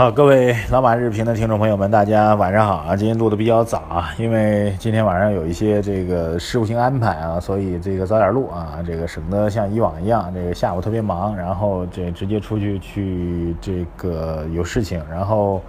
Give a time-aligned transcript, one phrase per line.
[0.00, 2.96] 好，各位老马日评的听众朋友们，大家晚上好啊！
[2.96, 15.60] 今天录的比较早啊，因为今天晚上有一些这个事务性安排啊，所以这个早点录啊，这个省得像以往一样，这个下午特别忙，然后这直接出去去这个有事情，然后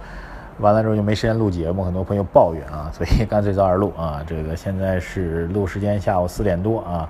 [0.60, 4.22] 完了之后就没时间录节目，很多朋友抱怨啊，所以干脆早点录啊。
[4.26, 7.06] 这个现在是录时间下午四点多啊。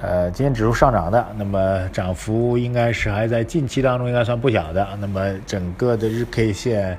[0.00, 4.86] 呃，今天指数上涨的，那么涨幅应该是还在近期当中应该算不小的。
[5.00, 6.96] 那么整个的日 K 线，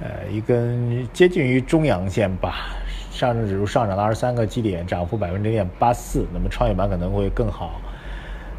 [0.00, 2.74] 呃，一根接近于中阳线吧。
[3.12, 6.26] 上证指数上涨了二十三个基点，涨幅百分之零点八四。
[6.32, 7.80] 那么创业板可能会更好。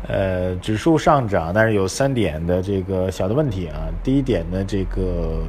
[0.07, 3.89] 呃，指数上涨，但是有三点的这个小的问题啊。
[4.01, 5.43] 第一点呢，这个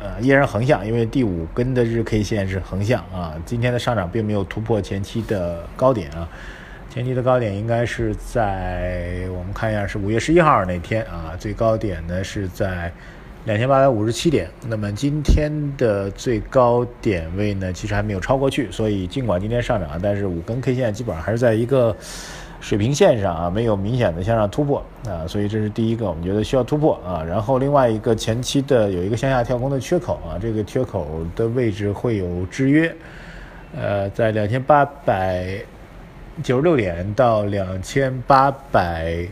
[0.00, 3.34] 呃依然横向，因为第五根的日 K 线是横向啊。
[3.44, 6.28] 今天的上涨并没有突破前期的高点啊。
[6.94, 12.88] 前期的高点应该是在我们看一下，是五月十一号那天啊，最高点呢是在
[13.46, 14.48] 两千八百五十七点。
[14.68, 21.96] 那么今天的最高点位呢，其实还没有超过去，所以尽管今天上涨，但是五根 K 线基本上还是在一个
[22.60, 27.24] 水平线上啊，没有明显的向上突破啊，所以这是第一个，我们觉得需要突破啊。
[27.24, 32.94] 然后另外一个前期的有一个向下跳空的缺口啊，这个缺口的位置会有制约，
[33.76, 35.58] 呃，在两千八百。
[36.42, 39.24] 九十六点到两千八百，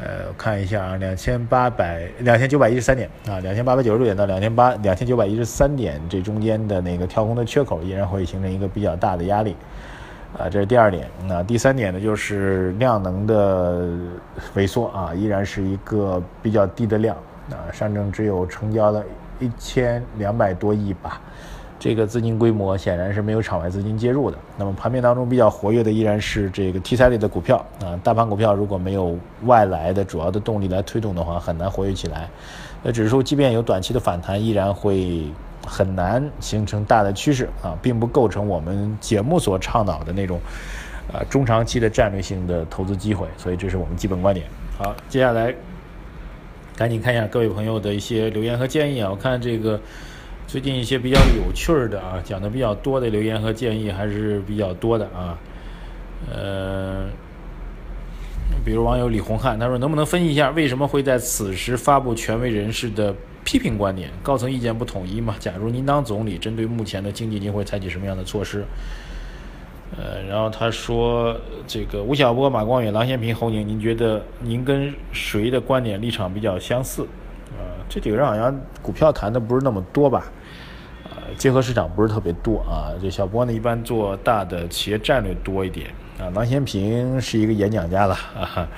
[0.00, 9.56] 呃，看一下啊，两千八百两千九百一十三点啊，两千八百九十六点到两千八两千九百一十三点这中间的那个跳空的缺口依然会形成一个比较大的压力，
[10.38, 11.08] 啊，这是第二点。
[11.26, 13.88] 那第三点呢，就是量能的
[14.54, 17.16] 萎缩啊，依然是一个比较低的量
[17.50, 19.02] 啊，上证只有成交了
[19.40, 21.20] 一千两百多亿吧。
[21.86, 24.36] 这个资金规模显然是没有场外资金介入的。
[24.58, 27.96] 那么盘面当中比较活跃的依然是这个题材类的股票啊。
[28.02, 32.28] 大盘股票如果没有外来的主要的动力来推动的话，很难活跃起来。
[32.82, 35.28] 那指数即便有短期的反弹，依然会
[35.64, 40.40] 很难形成大的趋势啊，并不构成我们节目所倡导的那种
[41.12, 43.28] 呃中长期的战略性的投资机会。
[43.36, 44.44] 所以这是我们基本观点。
[44.76, 45.54] 好，接下来
[46.74, 49.08] 赶紧看一下各位朋友的一些留言和建议啊。
[49.08, 49.78] 我看这个。
[50.46, 55.36] 最近一些比较有趣儿的啊，讲的比较多的留言和建议还是比较多的啊。
[56.32, 57.06] 呃，
[58.64, 63.12] 比如网友李洪汉，他说能不能分析一下为什么会在此时发布权威人士的
[63.44, 64.08] 批评观点？
[64.22, 65.34] 高层意见不统一嘛？
[65.40, 68.64] 假如您当总理，针对目前的经济，您会采取什么样的措施？
[69.96, 71.36] 呃，然后他说
[71.66, 77.04] 这个吴晓波、马光远、郎咸平、侯宁，您觉得您跟谁的观点立场比较相似？
[77.88, 80.24] 这几个人好像股票谈的不是那么多吧？
[81.04, 85.88] 呃结合市场不是特别多啊，这小波呢一般做大的企业战略多一点
[86.18, 86.30] 啊。
[86.34, 88.68] 郎咸平是一个演讲家了啊，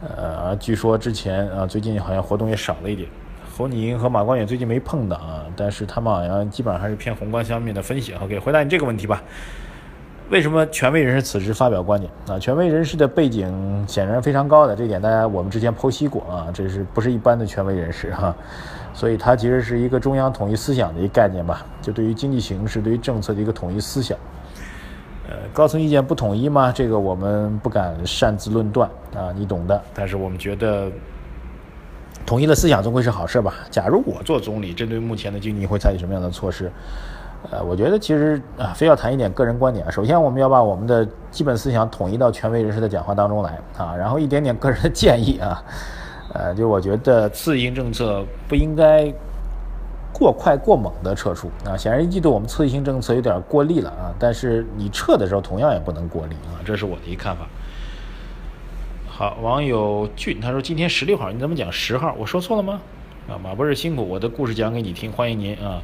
[0.16, 3.08] 呃，据说之前啊最近好像活动也少了一点。
[3.52, 8.14] 侯宁和马光远最近没碰到啊，但是他们好像基本上还是偏宏观方面的分析。
[8.14, 9.22] OK，回答你这个问题吧。
[10.30, 12.38] 为什么权威人士此时发表观点啊？
[12.38, 18.34] 权威人士的背景显然非常高的，这一点大家我们之前剖析过啊，这是不是一般的权威人士哈？
[18.94, 24.16] 所以它其实是一个中央统一思想的一个概念吧，就对于经济形势、对于政策的一个统一思想。
[25.28, 26.70] 呃，高层意见不统一吗？
[26.70, 29.82] 这个我们不敢擅自论断啊，你懂的。
[29.92, 30.88] 但是我们觉得，
[32.24, 33.54] 统一的思想总归是好事吧。
[33.68, 36.70] 假如我做总理，针对目前的经济会采取什么样的措施？
[37.50, 39.90] 呃，我觉得其实啊，非要谈一点个人观点啊。
[39.90, 45.64] 首先，我们要把我们的基本思想统一到权威人士的讲话当中来啊，然后一点点个人的建议啊，
[46.34, 49.10] 呃，就我觉得刺激性政策不应该
[50.12, 51.74] 过快过猛的撤出啊。
[51.76, 57.46] 显然一季度我们刺激性政策有点过力了啊，但是你撤的时候同样也不能过力啊，这是我的一看法。
[59.08, 62.14] 好，网友俊他说今天十六号，你怎么讲十号？
[62.18, 62.80] 我说错了吗？
[63.28, 65.80] 啊，马博士辛苦，我的故事讲给你听，欢迎您啊。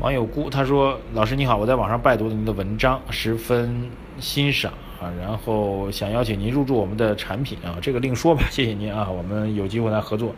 [0.00, 3.88] 网友姑他说：“老师你好，我在网上拜读了您的文章，十分
[4.18, 10.34] 欣赏啊，然后想邀请您入驻我们的产品啊，这个另说吧，谢谢您啊，我们有机会来合作。”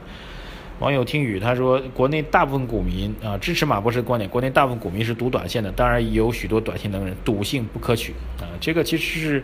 [0.78, 8.44] 网友听雨他说：“国内大部分股民啊支持马博士的观点，国内大部分股民是赌短线的，当然也有许多短线能人，赌性不可取啊。
[8.60, 9.42] 这个其实是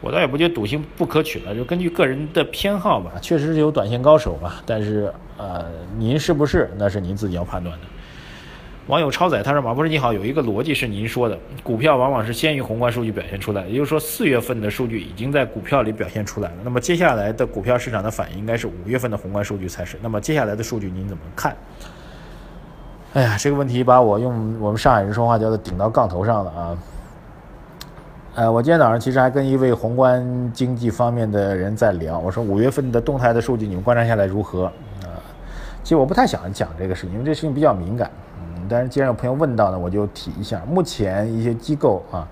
[0.00, 5.66] 我倒也不觉得赌性不可取了，就根据个人的偏好吧，确实是有短线高手吧，但是呃，
[5.98, 7.86] 您是不是那是您自己要判断的。”
[8.88, 16.56] 网友超仔他说：“马博士你好，有一个逻辑是您说的，股票往往是先于宏观数据表现出来，也就是说四月份的数据已经在股票里表现出来了。
[16.64, 19.96] 那么接下来的股票市场的反应应该是五月份的宏观数据才是。
[20.02, 21.56] 那么接下来的数据您怎么看？”
[23.14, 26.78] 哎呀，这个问题把我用我们上海人说话叫做顶到杠头上了啊！
[28.34, 34.64] 呃，我今天早上其实还跟一位宏观经济方面的人在聊，我说五月份的动态的数据你们观察下来如何？
[35.02, 35.20] 啊，
[35.84, 38.10] 其实我不太想讲这个事情，因为这事情比较敏感。
[38.68, 40.62] 但是既然有朋友问到呢，我就提一下。
[40.68, 42.28] 目前一些机构啊，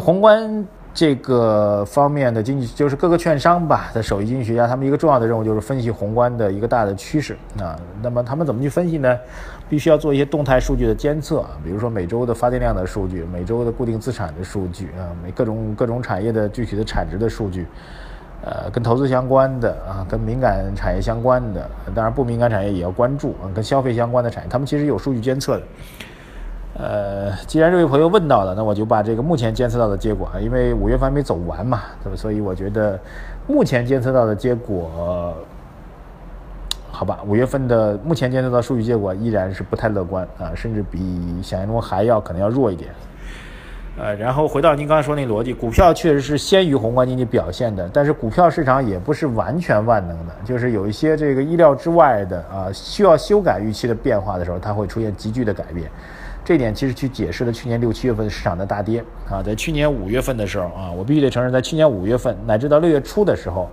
[0.00, 7.76] 宏观这个方面的经济，就是各个券商吧的首席经济学家，他们一个重要的任务就是分析宏观的一个大的趋势啊。
[8.00, 9.18] 那么他们怎么去分析呢？
[9.68, 17.66] 必须要做一些动态数据的监测啊，比如说每周的发电量的数据，每周的固定资产的数据啊，每各种各种产业的具体的产值的数据，
[18.44, 25.62] 呃，跟投资相关的啊，跟敏感产业相关的，当然不敏感产业也要关注啊，跟消费相关的产业，他们其实有数据监测的。
[26.76, 33.00] 呃，既然这位朋友问到了，那我就把这个目前监测到的结果啊，因为五月份还没走完嘛，对吧所以我觉得
[33.46, 35.34] 目前监测到的结果。
[36.90, 42.90] 好吧，五月份的目前监测到数据结果依然是不太乐观啊，甚至比想象中还要可能要弱一点。
[43.96, 55.88] 呃，然后回到您刚才说那逻辑，股票确实是先于宏观经济表现的，但是股票市场也不是完全万能的，就是有一些这个意料之外的啊，需要修改预期的变化的时候，它会出现急剧的改变。
[56.44, 63.68] 这点其实去解释了去年六七月份市场的大跌啊，在去年五月份的时候啊，我必须得承认，在去年五月份乃至到六月初的时候。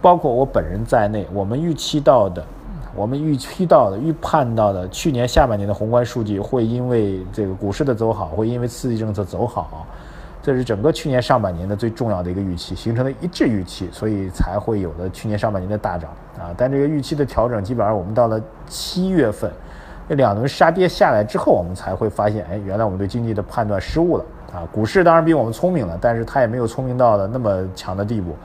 [0.00, 2.44] 包括我本人在内，我们预期到的，
[2.94, 9.86] 我们预期到的、预判到的，去年下半年的宏观数据会因为这个股市的走好，会因为刺激政策走好，
[10.42, 16.52] 这是整个去年上半年的最重要的一个预期，形成了一致预期，所以才会有了去年上半年的大涨啊。
[16.56, 19.50] 但这个预期的调整，基本上我们到了七月份，
[20.06, 24.68] 那两轮杀跌下来之后，我们才会发现，哎，原来我们对经济的判断失误了啊。
[24.70, 28.36] 股市当然比我们聪明了，但是它也没有聪明到了那么强的地步。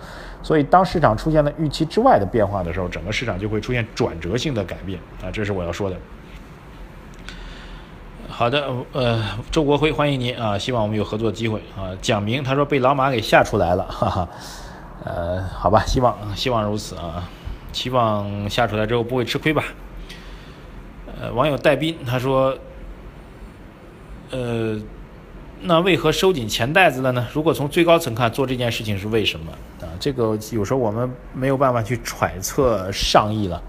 [0.44, 5.32] 所以，当市场出现了预期之外的变化的时候，整个市场就会出现转折性的改变啊！
[5.32, 5.98] 这是我要说的。
[8.30, 10.58] 好的，呃，周国辉，欢迎您啊！
[10.58, 11.92] 希望我们有合作机会啊！
[12.02, 14.30] 蒋明他说被老马给吓出来了，哈哈。
[15.04, 17.28] 呃，好吧，希望希望如此啊！
[17.74, 19.64] 期望吓出来之后不会吃亏吧？
[21.20, 22.58] 呃，网友戴斌他说，
[24.32, 24.80] 呃。
[25.62, 27.28] 那为何收紧钱袋子了呢？
[27.34, 29.52] 如果从最高层看，做这件事情是为什么
[29.82, 29.90] 啊？
[30.00, 33.62] 这个有时候我们没有办法去揣测上意了。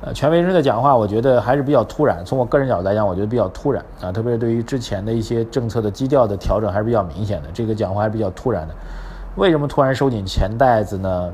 [0.00, 2.24] 呃，权威人士的讲话，我觉得还是比较突然。
[2.24, 7.48] 从我个人角度来讲，我觉得比较突然啊，特别是对于之前的一些政策的基调的调整，还是比较明显的。
[7.52, 8.74] 这个讲话还是比较突然的。
[9.36, 11.32] 为什么突然收紧钱袋子呢？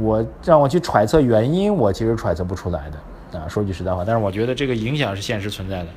[0.00, 3.46] 我让我去揣测原因，我其实揣测不出来的啊。
[3.48, 5.88] 说句实在话，但是我觉得这个影响是现实存在的。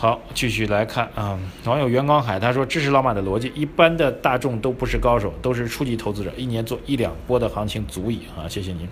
[0.00, 8.88] 好，继续来看啊，网友袁光海他说支持老马的逻辑，一般的大众都不是高手，都是初级投资者，一年做一两波的行情足以啊，谢谢您。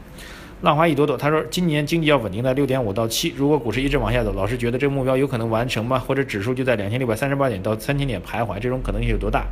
[0.60, 5.98] 浪花一朵朵他说今年经济要稳定在六点五到七，如果股市一直往下走，老师觉得这个目标有可能完成吗？
[5.98, 9.46] 或者指数就在两千六百三十八点到三千点徘徊，这种可能性有多大？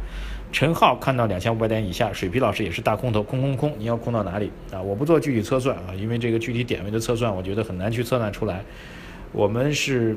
[0.52, 4.82] 陈浩看到两千五百点以下，水皮老师也是大空头，空空空，你要空到哪里啊？
[4.82, 8.62] 我不做具体测算啊，因为这个具体点位的测算，我觉得很难去测算出来。
[9.32, 10.14] 我们是。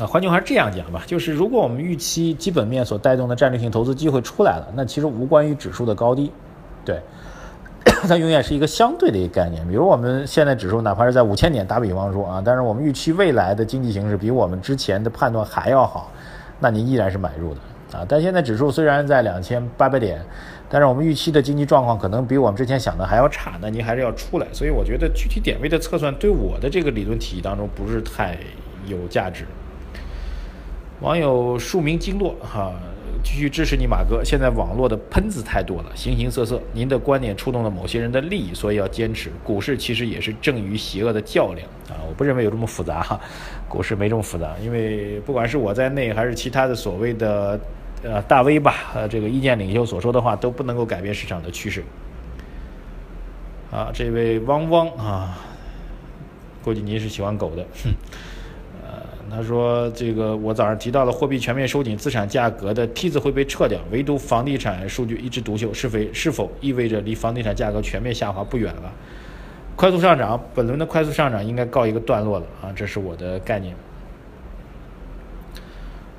[0.00, 6.32] 啊，换句话是这样讲吧，就是如果我们预期基本面所带动的战略性投资机会出来了，那其实无关于指数的高低，
[6.82, 6.98] 对，
[8.08, 9.68] 它永远是一个相对的一个概念。
[9.68, 16.10] 比如我们现在指数哪怕是在五千点，打比方说啊，但是我们预期未来的经济形势比我们之前的判断还要好，
[16.58, 17.60] 那您依然是买入的
[17.98, 18.06] 啊。
[18.08, 20.24] 但现在指数虽然在两千八百点，
[20.70, 24.46] 但是我们预期的经济状况可能比我们之前想的还要差，那您还是要出来。
[24.54, 28.38] 所以我觉得具体点位的测算对我的这个理论体系当中不是太
[28.86, 29.44] 有价值。
[31.02, 32.72] 网友庶民经络哈，
[33.24, 34.22] 继续支持你马哥。
[34.24, 36.62] 现在网络的喷子太多了，形形色色。
[36.72, 39.28] 您的观点触动了某些人的利益，所以要坚持。
[39.42, 41.98] 股市其实也是正与邪恶的较量啊！
[42.08, 43.20] 我不认为有这么复杂哈，
[43.68, 44.54] 股市没这么复杂。
[44.62, 47.58] 因为不管是我在内，还是其他的所谓的
[48.04, 51.82] 呃大 V 吧，呃这个意见领袖所说的话，都不能够改变市场的趋势。
[53.72, 55.36] 啊，这位汪汪啊，
[56.62, 57.92] 估计您是喜欢狗的，哼。
[59.34, 68.92] 他说：“这个我早上提到了货币全面收紧，资产价格的梯子会被撤掉，唯独房地产数据一枝独秀，是非是否意味着离房地产价格全面下滑不远了？
[69.74, 72.70] 快速上涨，本轮的快速上涨应该告一个段落了啊！
[72.76, 73.74] 这是我的概念。”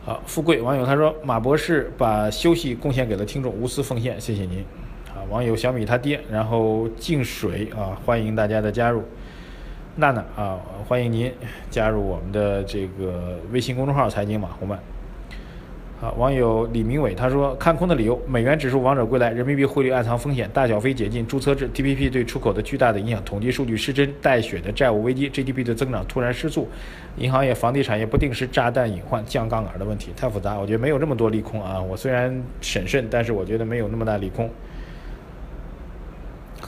[0.03, 4.65] 好，富贵网友他说：“马博士把休息贡献给了听众，无私奉献，谢谢您。”
[5.13, 9.03] 啊，网友小米他爹，然后净水啊，欢迎大家的加入。
[9.95, 11.31] 娜娜啊，欢迎您
[11.69, 14.79] 加入我们的这个微信公众号“财经马红漫”。
[16.01, 26.67] 啊，网友李明伟他说，看空的理由：美元指数王者归来，人民币汇率暗藏风险，大小非解禁，注册制，TPP 对出口的巨大的影响，统计数据失真，带血的债务危机，GDP 的增长突然失速，
[27.17, 31.79] 银行业、房地产业不定时炸弹隐患，降杠杆的问题太复杂，我觉得没有这么多利空啊。
[31.79, 34.49] 我虽然审慎，但是我觉得没有那么大利空。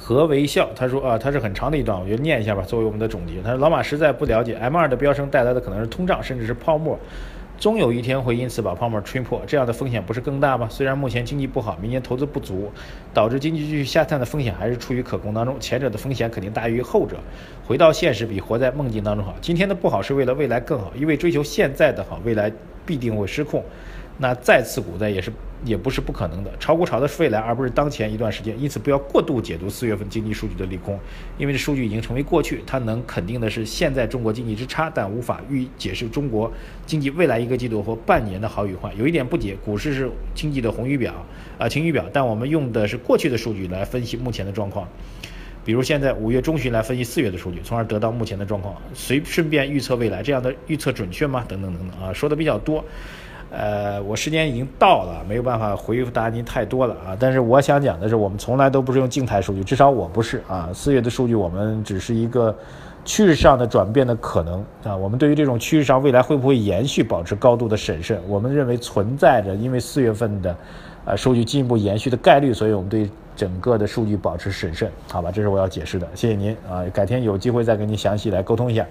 [0.07, 0.69] 何为笑？
[0.75, 3.41] 他说啊，他是很长的一段，我觉得念一下吧，作为我们的总结。
[3.41, 6.95] 他说老马实在不了解 M 二的飙升带来的可能是通胀，甚至是泡沫，
[7.57, 10.67] 终有一天会因此把泡沫吹破，这样的风险不是更大吗？
[10.69, 12.71] 虽然目前经济不好，明年投资不足，
[13.15, 17.17] 导致经济继续下探的风险还是处于可控当中，前者的风险肯定大于后者。
[17.65, 19.33] 回到现实比活在梦境当中好。
[19.41, 22.51] 今天的不好是为了未来更好，因为追求现在的好，未来
[22.85, 23.63] 必定会失控。
[24.19, 25.31] 那再次股灾也是
[25.65, 28.57] 也不是不可能的，炒股炒的是未来，而不是当前一段时间。
[28.61, 30.97] 因此，不要过度解读四月份经济数据的利空，
[31.37, 32.61] 因为这数据已经成为过去。
[32.67, 36.51] 它能肯定的是现在中国经济之差，但无法预解释中国
[36.85, 38.93] 经济未来一个季度或半年的好与坏。
[38.97, 41.13] 有一点不解，股市是经济的红雨表
[41.57, 44.87] 啊晴雨表，但我们用的是过去的数据来分析目前的状况，
[45.63, 51.43] 比如现在五月中旬来分析四月的数据，从而得到目前的状况，随顺便预测未来，这样的预测准确吗？
[51.47, 52.85] 等等等等啊，说的比较多。
[53.57, 57.15] 呃，我时间已经到了，没有办法回答您太多了啊。
[57.17, 60.69] 但是我想讲的是，我们从来都不是用静态数据，至少我不是啊。
[60.73, 62.53] 四月的数据，我们只是一个
[63.05, 64.93] 趋势上的转变的可能啊。
[64.93, 68.19] 我们对于这种趋势上未来会不会延续，保持高度的审慎。
[68.27, 70.57] 我们认为存在着因为四月份的
[71.05, 75.31] 呃数据进一步延续的概率，所以我们对整个的数据保持审慎，好吧？
[75.31, 76.05] 这是我要解释的。
[76.13, 78.85] 谢谢您啊，改天有机会再跟您详细来沟通一下。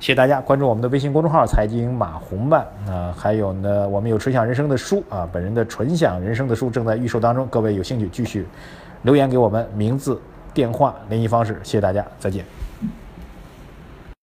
[0.00, 8.46] 谢谢大家关注我们的微信公众号“财经马红漫”啊，还有呢，我们有纯享人生的书啊，本人的纯享人生的书正在预售当中，各位有兴趣继续
[9.02, 10.20] 留言给我们，名字、
[10.54, 12.44] 电话、联系方式，谢谢大家，再见。